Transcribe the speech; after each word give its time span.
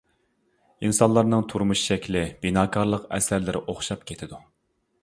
ئىنسانلارنىڭ 0.87 1.45
تۇرمۇش 1.53 1.83
شەكلى، 1.91 2.25
بىناكارلىق 2.47 3.07
ئەسەرلىرى 3.19 3.67
ئوخشاپ 3.69 4.11
كېتىدۇ. 4.13 4.43